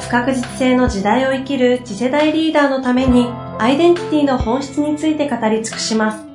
[0.00, 3.26] 不確実性の時代を生きる次世代リーダーのために
[3.58, 6.28] アイデンティティの本質について語り尽くします。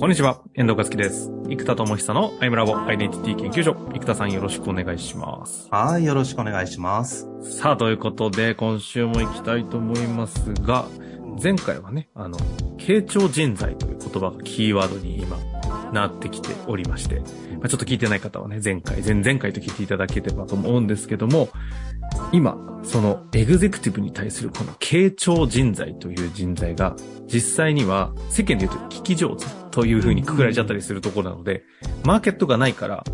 [0.00, 1.30] こんにちは、遠藤和樹です。
[1.46, 3.76] 生田智久のアイムラボアイデンティティ研究所。
[3.92, 5.68] 生田さんよろしくお願いします。
[5.70, 7.28] はい、よろしくお願いします。
[7.42, 10.86] さあ、ということで、今週も行きたいと思いますが、
[11.42, 12.38] 前回はね、あの、
[12.78, 15.36] 傾聴人材という言葉がキーワードに今、
[15.92, 17.24] なってきておりまして、ま
[17.64, 21.48] あ、ちょっと聞いてない方はね、前回、前々回と聞いていただければと思うんですけども、
[22.32, 31.64] 今、そのエグゼクティブに対するこの傾聴人材という人材が、実際には世間で言うと聞き上手という風にくくられちゃったりするところなので、
[32.04, 33.04] マーケットがないから、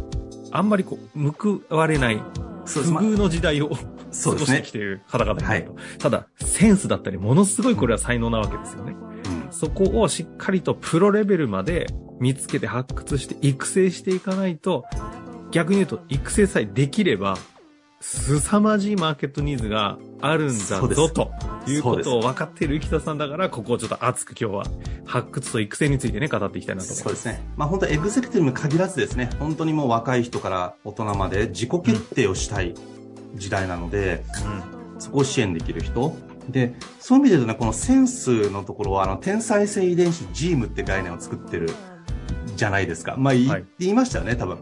[0.53, 2.23] あんまりこう、報われない、
[2.65, 3.71] 不遇の時代を、
[4.25, 5.75] 過ごしてきている方々になると。
[5.75, 8.97] はい、ただ、センスだったり、ものすごいこれは才能なわけですよね。
[9.47, 11.87] うん、そこをしっかりとプロレベルまで
[12.21, 14.85] 見つけて発掘して育成していかないと、
[15.51, 17.37] 逆に言うと育成さえできれば、
[18.01, 21.33] 凄まじいマーケットニーズがあるんだぞと
[21.67, 24.65] いうことを分かっている生田さんだから、ここをちょっと熱く今日は
[25.07, 27.03] 発掘と育成についてね、語っていきたいなと思います。
[27.03, 27.43] そうですね。
[27.57, 32.75] まあ本当エグゼクティブに限らずですね、本当にもう若い人から大人まで自己決定をしたい
[33.35, 34.25] 時代なので、
[34.95, 36.17] うん、そこを支援できる人。
[36.51, 41.71] で、そういう意味で言うとね、このセンスのところは、あの、天才性遺伝子ジームって概念を作ってる
[42.57, 43.15] じゃないですか。
[43.17, 44.59] まあ、はい、言いましたよね、多分。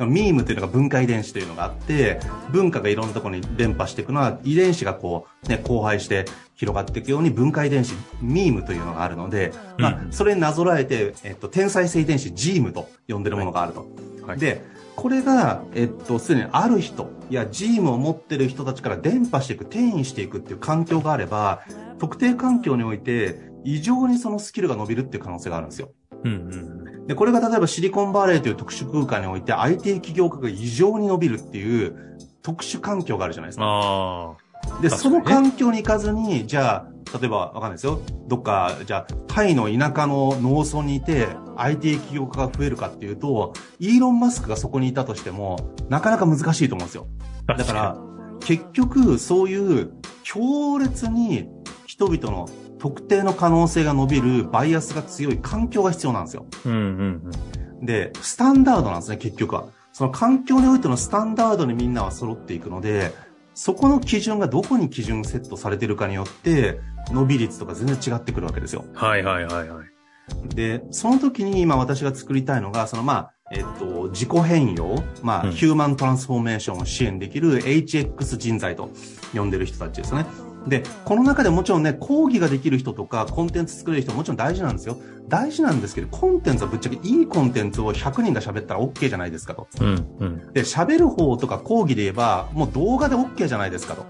[0.00, 2.18] ミームっていうのが分化遺伝子というのがあって、
[2.50, 13.86] 文化がいろんなところに伝播していくのは、遺伝子がこう、ね、交配して広がっていくように分化遺伝子、ミームというのがあるので、まあ、それになぞらえて、えっと、天才性遺伝子、ジームと呼んでるものがあると。
[14.26, 14.62] はい、で、
[14.96, 21.62] これが、えっと、すでにある人、いや、ジームを持ってる人たちから伝播していく、転移していくっていう環境があれば、
[21.98, 25.92] 特定環境において、異常にそのスキルが伸びるっていう可能性があるんですよ。
[26.24, 26.36] うんう
[26.78, 34.36] んで、これが例えばシリコンバレーという特殊空間において IT 企業家が異常に伸びるっていう特殊環境があるじゃないですか。
[34.80, 38.00] で、その環境に行かずに、じゃあ、例えばわかんないですよ。
[38.28, 47.08] どっか、じゃあ、タイの田舎の農村にいて IT 企業家が増えるかっていうと、イーロン・マスクがそこにいたとしても、なかなか難しいと思うんですよ。
[47.46, 47.98] だから、
[48.40, 51.48] 結局、そういう強烈に
[51.86, 52.48] 人々の
[52.82, 56.46] 特定の可能性が伸びるバイアスが強い環境が必要なんですよ。
[56.66, 57.32] うんうん
[57.78, 59.66] うん、で、スタンダードなんですね、結局は。
[59.92, 63.14] その環境においてのスタンダードにみんなは揃っていくので、
[63.54, 66.80] そこの基準がどこに基準セットされてるかによって、
[67.12, 68.84] 伸び率とか全然違ってくるわけですよ。
[68.94, 70.48] はいはいはいはい。
[70.52, 78.90] で、その時に今私が作りたいのが、そのまあ、えっと、自己変容、まあ、うん、ヒューマントランスフォーメーションを支援できる HX 人材と
[79.32, 80.26] 呼んでる人たちですね。
[80.66, 84.96] で、この中でもちろんね、講義ができる人とか、コンテンツ作れる人ももちろん大事なんですよ。
[85.28, 89.68] 大事なんですけど、コンテンツはぶっちゃけいいコンテンツを100人が喋ったら OK じゃないですかと。
[89.80, 94.04] うんうん、で、喋る方とか講義で言えば、もう動画で OK じゃないですかと。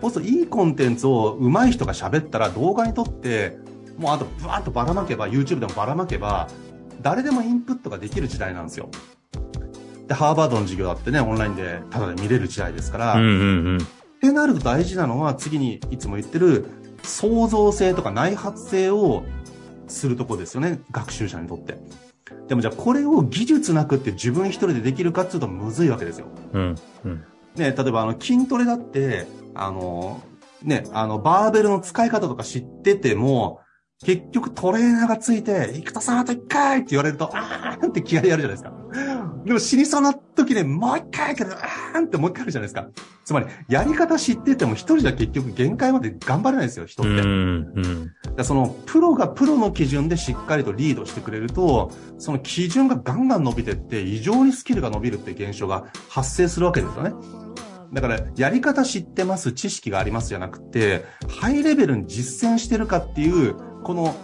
[0.00, 3.58] そうすると、いいコンテンツを上手い人が喋ったら動画にとって、
[3.98, 6.48] もうあとブワーッとばらまけば、YouTube でもばらまけば、
[7.02, 8.88] 誰でもインプットができる時代なんですよ。
[10.08, 13.32] で、ハーバードの授業だってね、オンラインでただで見れる時代ですから、うんうんう
[13.76, 13.78] ん
[14.20, 16.66] ってなると大事なのは次にいつも言ってる
[17.02, 19.24] 創造性とか内発性を
[19.88, 20.80] するとこですよね。
[20.90, 21.78] 学習者にとって。
[22.46, 26.26] でもじゃあこれを技術なくって自分一人でできるかっていうとむずいわけですよ。
[26.52, 26.76] うん。
[27.04, 27.24] うん、
[27.56, 30.20] ね、例えばあの筋トレだって、あの、
[30.62, 33.60] ね、あの、バーベルの使い方とか知ってても、
[34.04, 38.79] 結局トレーナーがついて、生田さんあと一回って言われると、あーんって気合でやるじゃないですか。
[39.44, 42.88] でも死にそうな時でもう一回けど、あーんってもう一回あるじゃないですか。
[43.24, 47.12] つまり、やり方知ってても一人じゃ結局限界まで頑張れないですよ、人って。
[47.12, 47.72] うん
[48.36, 57.12] うん、その、プロがプロの基準でしっかりとリードしてくれると、その基準がガンガン伸びてって、異常にスキルが伸びるって現象が発生するわけですよね。
[57.92, 64.14] だから、やり方知ってます、知識がありますじゃなくて、ハイレベルに実践してるかっていう、この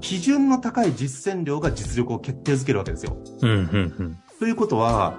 [0.00, 3.16] 基準の高い実践量が実力を決定づけるわけですよ。
[3.42, 3.58] うんうんう
[4.04, 5.14] ん、ということは、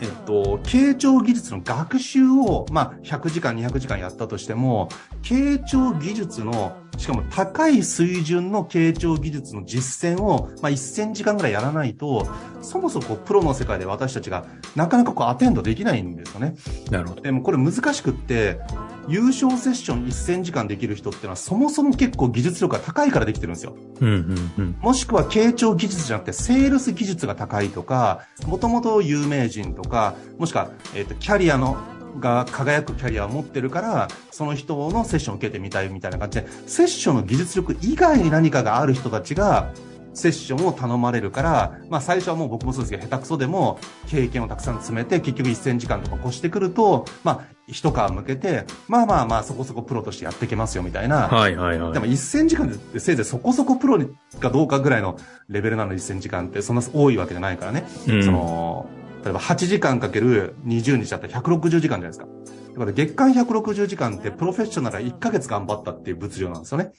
[0.00, 4.88] えっと、傾聴技術の学習を、まあ、100時間、200時間やったとしても、
[5.22, 12.26] 傾聴技術のしかも高い水準の傾聴技術の実践を、まあ、1000時間ぐらいやらないと、
[12.62, 14.44] そもそもプロの世界で私たちが
[14.76, 16.54] なかなかこうアテンドできないんですよね。
[16.90, 17.22] なるほど。
[17.22, 18.60] でもこれ難しくって、
[19.08, 23.74] 優勝セッション1000時間できる人っていうのはそもそも結構技術力が高いからできてるんですよ。
[24.00, 24.76] うんうんうん。
[24.80, 31.76] もしくは傾聴技術じゃなくて、セールス技術が高いとか、もともと有名人とか、もしくは、えっ、と、キャリアの、
[32.18, 39.72] が輝くキャリアを持ってるから、その人のセッションを受けてみたいみたいな感じで、セッションの技術力以外に何かがある人たちが、
[40.12, 43.78] セッションを頼まれるから、まあ最初はもう僕もそうですけど、下手くそでも
[44.08, 51.92] 経験をたくさん詰めて、結局1000時間とか越してくると、まあ一皮向けて、まあまあまあそこそこプロとしてやっていけますよみたいな、はいはいはい。
[51.92, 53.98] でも1000時間でせいぜいそこそこプロ
[54.40, 55.16] かどうかぐらいの
[55.48, 57.84] レベルなのに1000時間ってそんな多いわけじゃないからね。
[58.08, 58.88] うんその、
[59.22, 62.26] 例えば8時間かける20日だったら160時間じゃないですか。
[62.72, 66.92] だから月間160時間ってプロフェッショナルが1ヶ月頑張ったっていう物量なんですよね。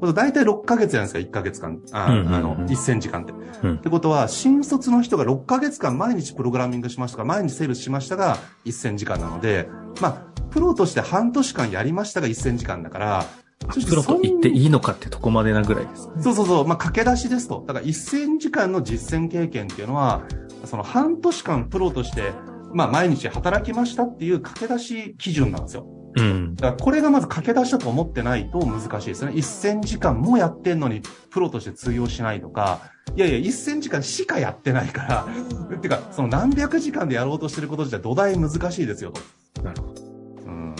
[0.00, 1.78] これ大体6ヶ月じゃないですか、1ヶ月間。
[1.92, 3.32] あ,、うんうんうんあの、1000時間って。
[3.62, 9.68] うんってことは、新卒の人が6ヶ月間毎日プログラミングしましたが、毎日セールスしましたが、1000時間なので、
[10.00, 13.26] まあ、プロとして半年間やりましたが1000時間だから、
[13.68, 16.08] プロと言っていいのかってとこまでなぐらいです。
[16.20, 17.62] そうそうそう、まあ、駆け出しですと。
[17.66, 20.22] だから1000時間の実践経験っていうのは、
[20.64, 22.32] その半年間プロとして、
[22.72, 25.86] まあ、毎日働きましたっていう駆け出し基準なんですよ。
[26.16, 26.56] うん。
[26.56, 29.32] だからこれがまず駆け出しだと思ってないと難しいですね。
[29.32, 32.80] 1000時間もやってんのにプロとして通用しないとか、
[33.16, 35.26] いやいや、1000時間しかやってないから、
[35.76, 39.12] っていうか、その何百時間でやろうとしてること自体土台難しいですよ
[39.54, 39.62] と。
[39.62, 40.02] なるほど。
[40.46, 40.74] うん。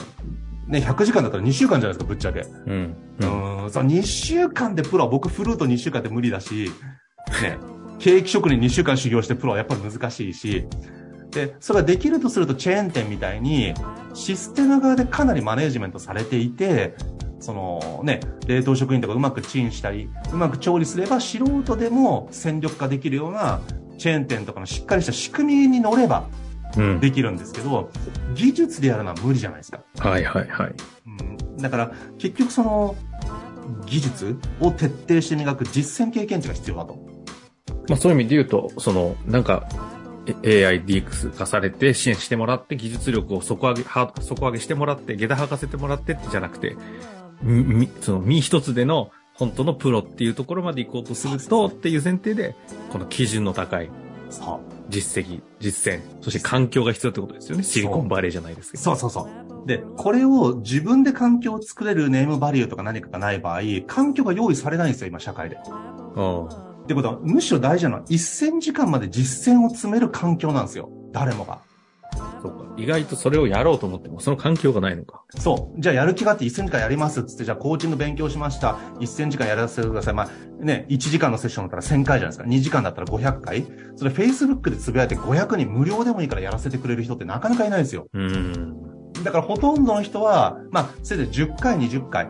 [0.69, 2.41] ね、100時間だったら2週間じゃないですか、ぶっちゃけ。
[2.67, 2.97] うん。
[3.21, 3.67] う。
[3.67, 6.71] ん、その2週間でプロは僕フルート2週間って無理だし、
[7.43, 7.59] ね、
[8.00, 10.67] ケーキ職人2週間修行してプロはやっぱり難しいし、
[11.31, 13.75] で、それができるとするとチェーン店みたいに、
[14.14, 16.94] システム側でかなりマネージメントされていて、
[17.38, 23.61] そのね、冷凍食品とかうまくチンしたり、うまく調理すれば素人でも戦力化できるような
[23.99, 26.29] チェーン店とかのしっかりした仕組みに乗れば
[26.76, 27.00] うん。
[27.00, 27.91] できるんですけど、
[28.35, 29.81] 技術でやるのは無理じゃないですか。
[29.99, 30.75] はいはいはい。
[31.06, 32.96] うんだから、結局その、
[33.87, 37.09] 技術を徹底して磨く実践経験値が必要だと。
[37.90, 39.69] まあそういう意味で言うと、その、なんか、
[40.44, 46.76] え AI、DX 化されて支援してもらって、技術力を底上げ、は底上げしてもらって、下駄履かせてもらってってじゃなくて、
[47.42, 52.54] み、みその身一つでの本当のプロっていうところまで行こうとするとっていう前提で、
[52.92, 53.90] この基準の高い。
[54.88, 57.64] 実績、実践、そして環境が必要ってことですよね。
[57.64, 58.84] シリコンバレーじゃないですけど。
[58.84, 59.28] そうそうそ
[59.64, 59.66] う。
[59.66, 65.58] で、これを自分で環境を作れるネームバリューとか何かがない場合、環境が用意されないんですよ、今社会で。
[66.14, 66.69] うん。
[66.90, 70.90] ってことは、むしろ大事なのは1000時間まで実践を積める環境なんですよ。
[71.12, 71.60] 誰もが。
[72.42, 72.64] そうか。
[72.76, 75.22] 意外とそれをやろうと思っても、その環境がないのか。
[75.37, 75.81] そう。
[75.81, 78.76] じゃあやる気があって1000時間やりますっつって、じゃあコーチング勉強しました。
[78.98, 80.14] 1000時間やらせてください。
[80.14, 82.44] まあね、1時間のセッションだったら1000回じゃないですか。
[82.44, 83.64] 2時間だったら500回。
[83.94, 88.08] それ Facebook でつぶやいて500人無料でもいいからやらせてくれる人ってなかなかいないんですよ。
[88.12, 88.75] うん。
[89.22, 92.28] だからほとんどの人は、まあ、せいぜい10回、20回。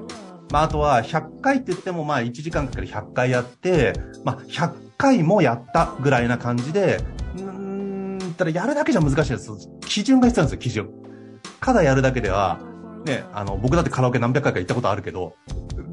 [0.50, 3.92] まあ、あとは100回って言っても、まあ、1時間かける100回やって、
[4.24, 7.00] まあ、100回もやったぐらいな感じで、
[7.36, 7.42] うー
[8.28, 9.50] ん、ただやるだけじゃ難しいです。
[9.86, 10.90] 基準が必要なんですよ、基準。
[11.60, 12.60] ただやるだけでは、
[13.04, 15.34] ね、あの、僕だってカラオケ何百回か行ったことあるけど、
[15.76, 15.90] うん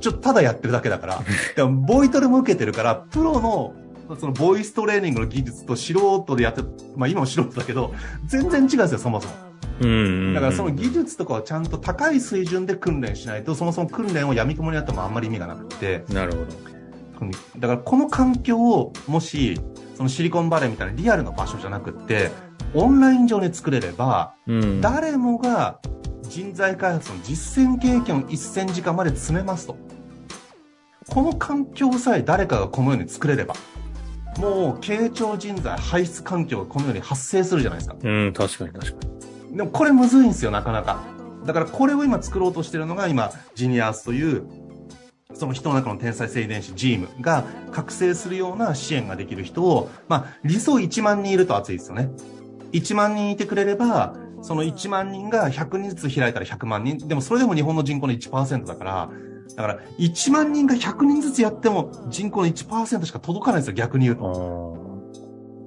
[0.00, 1.22] ちょっとただやってるだけだから、
[1.56, 3.74] でもボイトレも受けてるから、プロの、
[4.18, 5.92] そのボイストレーニングの技術と素
[6.24, 6.62] 人でやって、
[6.96, 7.92] まあ今も素人だけど、
[8.26, 9.47] 全然違うんですよ、そもそも。
[9.80, 10.34] うん。
[10.34, 16.42] だからその技術とかをちゃんと高い水準で訓練しないと、そもそも訓練を闇雲にやってもあんまり意味がなくて、なるほど。
[16.42, 16.78] うん
[17.58, 19.60] だからこの環境をもし、
[19.96, 22.30] そのシリコンバレーみたいなリアルな場所じゃなくって、
[22.74, 24.80] オンライン上に作れれば、うん。
[24.80, 25.80] 誰もが
[26.22, 29.76] 人材開発の実践経験を1000時間まで詰めますと。
[31.10, 33.54] この環境さえ誰かがこのように作れれば、
[34.38, 37.96] もう傾聴人材排出環境がこのように発生するじゃないですか。
[38.00, 39.18] うん、確かに確かに。
[39.58, 41.02] でもこれむずいんですよ、なかなか。
[41.44, 44.44] だからこれを今作ろうとしてるのが今、ジニアースという、
[45.34, 52.08] その人の中の天才性遺伝子ジームが覚醒するような支援ができる人を、まあ理想1万人いると熱いですよね。
[52.70, 57.08] 1万人いてくれれば、その1万人が100人ずつ開いたら100万人。
[57.08, 59.10] でもそれでも日本の人口の1%だから、
[59.56, 64.76] だから1万人が100人ずつやっても人口の1%しか届かないんですよ、逆に言うと。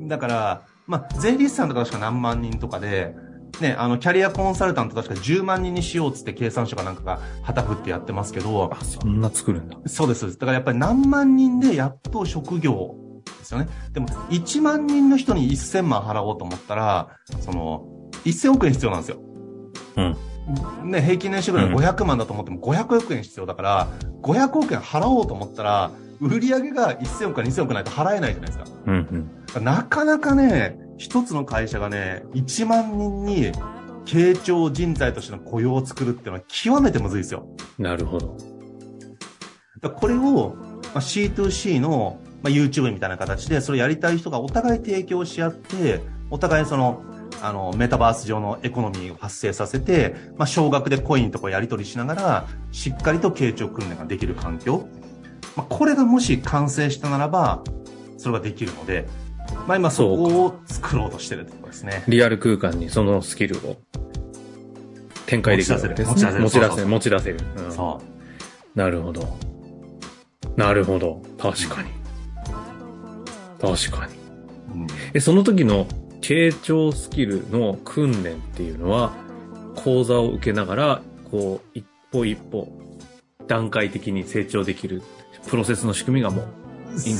[0.05, 3.15] あだから、まあ、税理士さんとか確か何万人とかで、
[3.59, 9.77] ね、あの、キャリアコンサルタント確か10万人にしようっつって経産省かなんかが旗振ってやってますけど、あ、そんな作るんだ。
[9.85, 10.21] そうです。
[10.21, 13.67] そうですだからやっぱり何万人でやっと職業ですよね。
[13.91, 17.09] でも、1万人の人に1000万払おうと思ったら、
[17.41, 17.85] その、
[18.25, 19.19] 1000億円必要なんですよ。
[19.97, 20.91] うん。
[20.91, 23.87] ね、平均年収ぐらい500万だと思っても500億円必要だから、
[24.21, 28.65] 500億円払おうと思ったら、売り上げが1000億か2000億ないと払えないじゃないですか。
[28.85, 29.63] うんうん。
[29.63, 33.51] なかなかね、一つの会社がね、1万人に
[34.05, 37.47] 傾聴人材としての雇用を作るっていうのは極めてむずいですよ。
[37.79, 38.37] なるほど。
[39.81, 40.55] だこれを、
[40.93, 47.01] まあ、C2C の、まあ、YouTube みたいな形で、それやりたい人がお互い提供し合って、お互いその、
[47.41, 54.87] あの、メタバース上のエコノミーを発生させて、まあ、少額でコインとかやり取りしながら、しっかりと傾聴訓練ができる環境。
[55.55, 57.63] まあ、これがもし完成したならば、
[58.17, 59.07] それができるので、
[59.67, 62.03] まあ、今そこを作ろうとしてるところですね。
[62.07, 63.77] リアル空間にそのスキルを
[65.25, 66.13] 展開できるわけですね。
[66.13, 66.65] 持ち出せる持ち出せる。
[66.65, 67.37] そうそうそう持ち出せる。
[67.57, 68.01] うんそ
[68.75, 68.77] う。
[68.77, 69.37] なるほど。
[70.55, 71.21] なるほど。
[71.37, 71.89] 確かに。
[73.61, 74.13] 確かに。
[74.81, 75.85] うんえ、その時の
[76.21, 79.13] 傾聴スキルの訓練っていうのは、
[79.75, 82.67] 講座を受けながら、こう、一歩一歩、
[83.47, 85.01] 段階的に成長できる
[85.47, 86.45] プロセスの仕組みがもう、
[87.05, 87.17] 今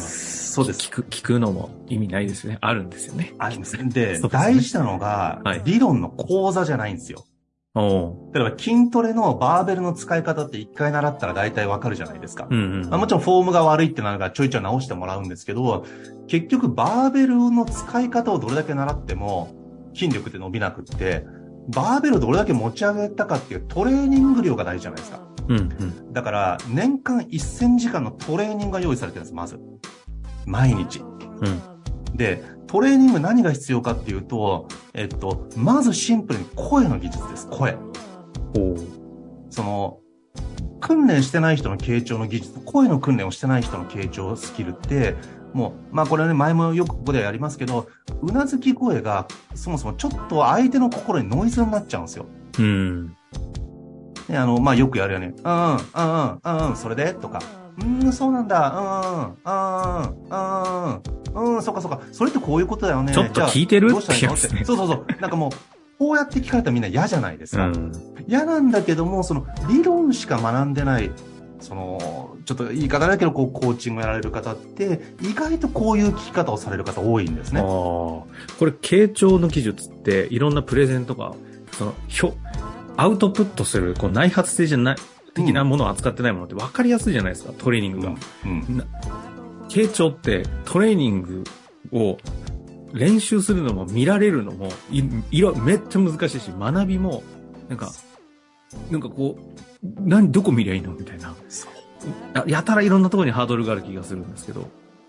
[0.52, 0.82] そうです。
[0.82, 2.58] 聞く、聞くのも意味ないですよね。
[2.62, 3.34] あるんですよね。
[3.40, 3.86] ありますね。
[3.86, 7.24] で、そうですね大事なのが、はい理論の講座じゃないんですよ。
[7.74, 12.48] おう例えば筋トレのバーベルの使い方って一回習ったら大体わかるじゃないですか。
[12.50, 15.86] うんもちろんフォームが悪いってなるからちょいちょい直してもらうんですけど、
[16.28, 19.56] 結局バーベルの使い方をどれだけ習っても
[19.94, 21.26] 筋力って伸びなくって、
[21.70, 25.22] バーベルをどれだけ持ち上げたかっていうトレーニング量が大事じゃないですか。
[25.48, 26.14] うんうん。
[26.14, 29.60] だから年間1000時間のトレーニングが用意されてるんです、まず。
[30.46, 31.00] 毎日。
[31.00, 31.04] う
[32.14, 32.18] ん。
[32.18, 37.78] で、トレーニング何が必要かっていうと、えっと、まずシンプルに声の技術です、声。
[39.50, 39.98] その、
[40.80, 45.16] 訓練してない人の傾聴の技術、声の訓練をしてない人の傾聴スキルって、
[45.54, 47.88] もう、まあこれね、前もよくここではやりますけど、
[48.22, 52.26] うなずき声が、そもそもちょっと相手の心にノイズになっちゃうんですよ。
[52.58, 53.08] うん。
[54.30, 55.34] ね、あの、まあよくやるよね。
[55.44, 57.14] うん、うん、うん、うん、うん、それで？
[57.14, 57.42] とか。
[57.82, 59.36] うーん、そうなんだ。
[59.46, 59.56] うん、う
[60.30, 61.02] ん、
[61.34, 62.02] うん、うん、そっかそっか。
[62.12, 63.14] それってこういうことだよね。
[63.14, 63.96] ちょっと聞いてる？
[63.98, 65.06] ってやつねそうそうそう。
[65.20, 65.52] なんかもう、
[66.00, 67.68] こうやって聞かれたらみんな嫌じゃないですか。
[67.68, 67.92] うん。
[68.28, 71.12] 嫌なんだけども、その理論しか学んでない、
[71.60, 77.52] その、ちょっと言い方だけど、こう、コーチングやられる方って、意外とこういう聞き方をされる方多いんです。
[77.52, 77.62] ね。
[77.62, 78.26] こ
[78.62, 81.36] れ、傾聴の技術って、いろんなプレゼンとか、
[81.74, 82.36] その、表、
[82.98, 84.96] アウトプットする、こう、内発性じゃない、
[85.34, 88.16] 的なものを扱ってないものって分かりやすいじゃないですか、トレーニングが。
[88.46, 88.88] うん。
[89.70, 91.44] 傾聴って、トレーニング
[91.92, 92.18] を
[92.94, 97.24] 練習するのも見られるのも、い、いろ、めっちゃ難しいし、学びも、
[97.70, 97.92] なんか、
[98.90, 99.62] なんかこう、
[100.02, 101.34] 何、どこ見りゃいいのみたいな。
[102.34, 104.68] ややたらいろんなところにハードルがある気がするんですけど。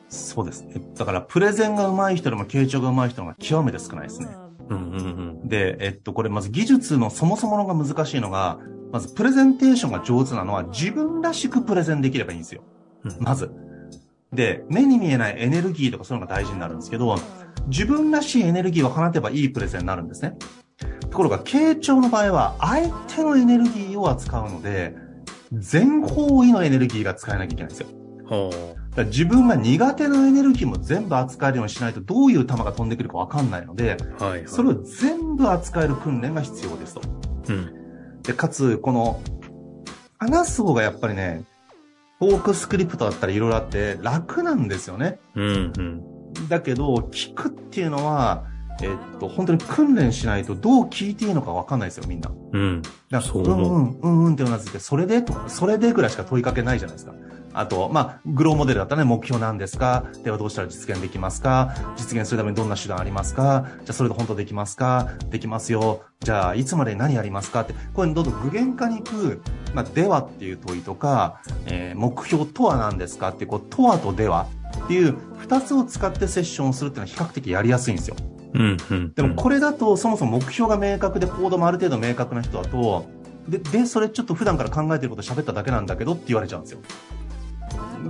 [0.09, 0.75] そうですね。
[0.95, 4.29] だから、プレゼンが上手い人でも、傾聴が上手い人が極めて少ないですね。
[4.69, 5.49] うんうんうん。
[5.49, 8.59] で、えっと、これまず技術のそもそものが難しいのが、
[8.92, 12.62] まずプレゼンテーションが上手なのは自分らしくプレゼンできればいいんですよ。
[13.04, 13.50] うんまず。
[14.32, 17.16] で、目に見えないエネルギーとかそういうのが大事になるんですけど、
[17.66, 20.37] 自分らしいエネルギーを放てばいいプレゼンになるんですね。
[21.11, 24.94] ところが、傾聴の場合は相手のエネルギーを扱うので、
[25.52, 27.88] 全方位のエネルギーが使えなきゃいけないんですよ。
[28.26, 28.50] ほ
[28.90, 34.25] だから自分が苦手なエネルギーも全部扱えるようにしないとどういう球が飛んでくるかわかんないので、う。
[34.25, 34.42] はい、はい。
[34.46, 37.02] それを全部扱える訓練が必要ですと。
[37.49, 37.82] うん。
[38.23, 39.21] で、かつ、この、
[40.19, 41.45] 話す方がやっぱりね、
[42.19, 45.19] フォークスクリプトだったりいろいろあって楽なんですよね。
[45.35, 46.49] うんうん。
[46.49, 48.45] だけど、聞くっていうのは、
[48.81, 52.31] えっと、本当に訓練しないとどう聞いていいのかわかんないですよ、みんな。
[52.52, 52.83] うん。
[53.11, 57.12] だからううんうん、うんうんってうなずいて、それでとか、それでぐらいしか問いかけないじゃないですか。
[57.54, 60.04] あと、まあ、グローモデルだったらね、目標なんですか？
[60.25, 61.75] ではどうしたら実現できますか？
[61.97, 63.66] 実現するためにどんな手段ありますか？
[63.66, 65.12] じゃあそれで本当できますか？
[65.30, 66.02] できますよ。
[66.21, 67.62] じゃあいつまでに何やりますか？
[67.62, 69.42] って、これどんどん具現化に行く、
[69.75, 73.28] まあ、ではっていう問いとか、えー目標とは何ですか？
[73.30, 74.47] ってこう、とはとでは
[74.85, 78.16] っていう二つを使ってセッションをするっていうのは比較的やりやすいんですよ。
[78.54, 79.12] うんうん。
[79.12, 83.06] でもこれだとそもそも目標が明確で行動もある程度明確な人だと、
[83.49, 86.80] で、で、それちょっと普段から考えてること喋っただけなんだけどって言われちゃうんですよ。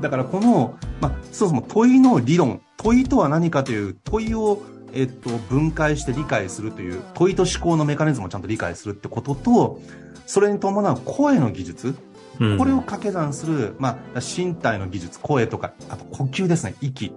[0.01, 9.81] だからこの、まあ、そもそも問いの理論、問いとは何かという問いを、えっと、分解して理解するという、問いと思考のメカニズムをちゃんと理解するってことと、
[10.27, 11.95] それに伴う声の技術、
[12.41, 17.13] うん、これを掛け算する、まあ、身体の技術、声とか、あと呼吸ですね、息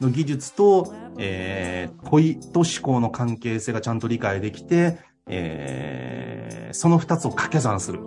[0.00, 8.00] の技術と、えー、問いと思考の関係性がちゃんと理解できて、えー、その二つを掛け算する。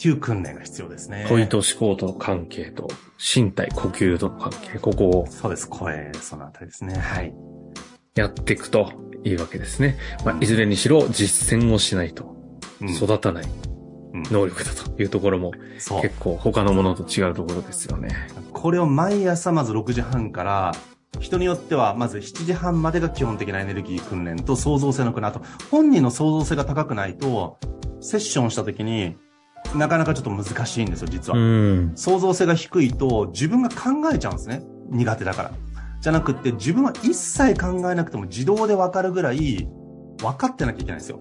[0.00, 1.26] っていう訓練が必要ですね。
[1.28, 2.88] 問いと思考との関係と、
[3.18, 6.94] 身体、呼吸との関係、ここをそうです、声、そのあたりですね。
[6.94, 7.34] はい。
[8.14, 8.90] やっていくと、
[9.24, 9.98] いいわけですね。
[10.24, 12.34] まあ、いずれにしろ実践をしないと
[12.80, 13.44] うん育たない
[14.14, 16.00] うん能力だというところもそう。
[16.00, 18.08] 結構他のものと違うところですよね。
[18.54, 20.72] これを毎朝まず6時半から、
[21.18, 25.28] 人によってはまず7時半までが基本的なエネルギー訓練と創造性の訓練。
[25.28, 27.58] あと、本人の創造性が高くないと、
[28.00, 29.16] セッションした時に
[29.74, 31.38] なかなかちょっと難しいんですよ、実は。
[31.38, 31.92] ん。
[31.96, 34.62] 創造性が低いと自分が考えちゃうんですね。
[34.90, 35.52] 苦手だから。
[36.00, 39.68] じゃなくって自分は一切考えなくても自動でわかるぐらい
[40.18, 41.20] 分かってなきゃいけないんですよ。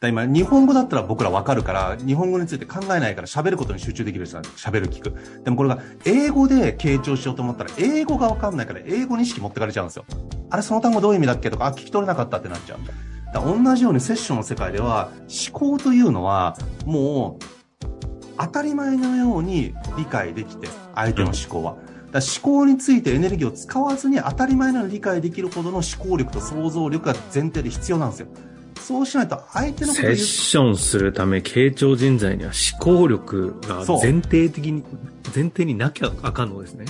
[0.00, 5.42] だ今、日本語だったら僕ら分かるから、日本語について考えないから喋ることに集中できるじゃない喋る聞く。
[5.42, 10.04] でもこれが英語で傾聴しようと思ったら、英語が分かんないから英語に意識持ってかれちゃうんですよ。
[10.50, 12.78] あれ、その単語どういう意味だっけとか、あ、聞き取れなかったってなっちゃう。
[13.40, 15.10] 同じようにセッションの世界では、
[15.50, 17.44] 思考というのは、もう、
[18.38, 21.76] 当たり前のように理解できて、相手の思考は。
[22.12, 28.28] だ思考についてエネルギーを使わずに当たり前のように理解できるほどの思考力と想像力が前提で必要なんですよ。
[28.80, 34.84] そうしないと相手のことセッションするため、傾聴人材には思考力が前提的に、
[35.34, 36.84] 前提になきゃあかんのですね。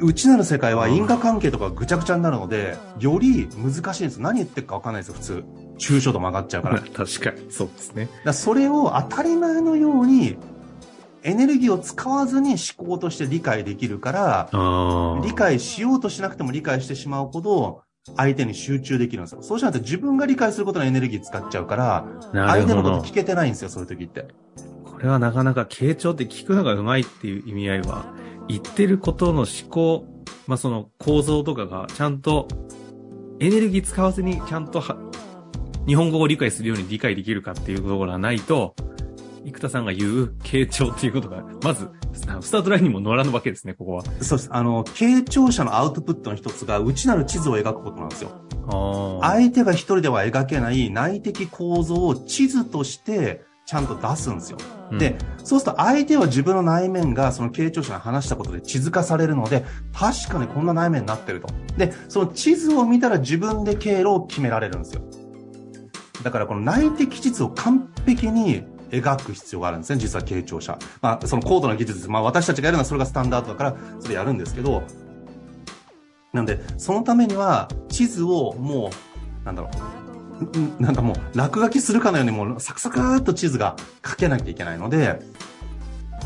[0.00, 4.20] 内なる世界は因果関係とかぐちゃぐちゃになるので、より難しいんです。
[4.20, 5.44] 何言ってるか分かんないですよ、普通。
[5.78, 6.80] 抽象度曲がっちゃうから。
[6.92, 8.08] 確かに、そうですね。
[8.24, 10.36] らそれを当たり前のように、
[11.22, 14.48] エネルギーを使わずに思考として理解できるから。
[15.24, 17.82] 理解しようとしなくても理解してしまうほど、
[18.16, 19.42] 相手に集中できるんですよ。
[19.42, 23.12] そうしないと自分が理解することのエネルギー使っちゃうから、相手のこと聞。
[23.12, 24.28] けてないんですよ、そういう時って。
[24.84, 28.06] これはなかなか傾聴って聞くのがうまいっていう意味合いは、
[28.48, 30.06] 言ってることの思考、
[30.46, 32.46] まあ、その構造とかがちゃんと、
[33.40, 34.96] エネルギー使わずにちゃんとは、
[35.86, 38.74] 日本語を理解するように理解できるかっていうところがないと、
[39.44, 44.02] 生田さんが言う傾聴っていうことが、まず、スタートラインにも乗らぬわけですね、ここは。
[44.20, 44.48] そうです。
[44.50, 48.30] あの、傾聴者のアウトプットの一つが、内なる地図を描くことなんですよ。
[49.22, 54.58] 相手が一人では描けない内的構造を地図としてちゃんと出すんですよ。
[54.90, 61.48] うんで、そうすると相手は自分の内面がその傾聴者に話したことで地図化されるので、確かにこんな内面になってると。
[61.76, 65.02] で、その地図を見たら自分で経路を決められるんですよ。
[66.26, 70.76] だからこの内的地図を完璧に描く必要があるんですね、実は傾聴者。
[71.00, 72.10] まあ、その高度な技術。
[72.10, 74.82] まあ、私たちがやるのはそれがスタンダードだから、それやるんですけど、
[76.32, 78.90] なので、そのためには、地図をも
[79.42, 79.70] う、なんだろ
[80.80, 85.20] う、なんかもう、落書きするかのようにもう、サクサクーっと地図が書けなきゃいけないので、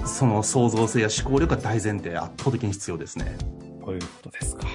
[0.07, 3.37] その創造性や思考力が大前提、圧倒的に必要ですね。
[3.83, 4.67] こういうことですか。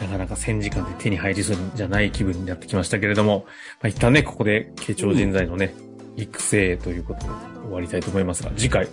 [0.00, 3.46] なかなか戦時間で手に入りそうじゃない気分になってきましたけれども、
[3.80, 5.74] まあ、一旦ね、ここで傾聴人材のね、
[6.16, 7.26] 育成ということで
[7.64, 8.88] 終わりたいと思いますが、次回、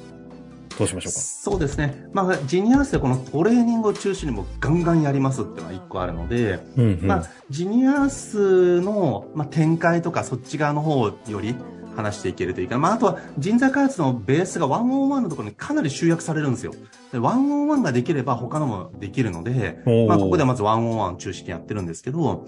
[0.78, 1.20] どうしましょうか？
[1.20, 2.06] そうですね。
[2.12, 7.08] まあ、ジニアースでこのトレーニングを中心にもガンガンやりますっていうのは一個あるので、うんうん。
[7.08, 11.56] まあ、ジニアースの、まあ、展開とかそっち側の方より
[11.96, 12.80] 話していけるといいかな。
[12.80, 16.74] まあ、あとは人材開発のベースがワンオンワンのところにかなり集約されるんですよ。
[17.16, 22.46] でワンオンワンができれば他のもできるので、まあ、ここではまずワンオンワン中心にやってるんですけど、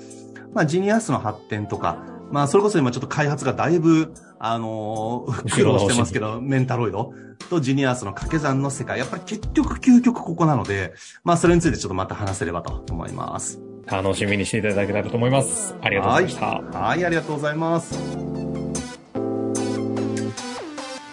[0.53, 7.13] まあ、ジニアースの発展とか、まあ、それこそ今ちょっと開発がだいぶ、あのー苦労してますけど、メンタロイド
[7.49, 8.99] とジニアースの掛け算の世界。
[8.99, 13.59] やっぱり結局究極ここなので、まあ、それについてちょっとまた話せればと思います。
[13.85, 15.75] 楽しみにしていただけたらと思います。
[15.81, 16.45] ありがとうございました。
[16.79, 18.36] はい、ありがとうございます。